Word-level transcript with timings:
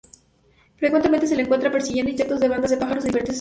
Frecuentemente 0.77 1.27
se 1.27 1.35
le 1.35 1.43
encuentra 1.43 1.71
persiguiendo 1.71 2.09
insectos 2.11 2.41
en 2.41 2.49
bandas 2.49 2.71
de 2.71 2.77
pájaros 2.77 3.03
de 3.03 3.07
diferentes 3.09 3.19
especies. 3.19 3.29